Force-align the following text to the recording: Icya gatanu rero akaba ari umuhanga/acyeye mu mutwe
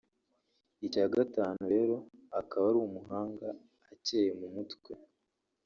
Icya 0.85 1.05
gatanu 1.13 1.61
rero 1.73 1.95
akaba 2.39 2.65
ari 2.69 2.79
umuhanga/acyeye 2.87 4.31
mu 4.39 4.47
mutwe 4.55 4.91